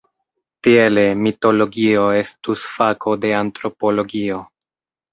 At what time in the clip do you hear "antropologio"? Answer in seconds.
3.45-4.45